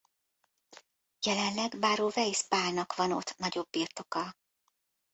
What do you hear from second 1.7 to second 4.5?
báró Weisz Pálnak van ott nagyobb birtoka.